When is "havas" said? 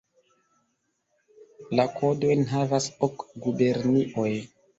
2.55-2.89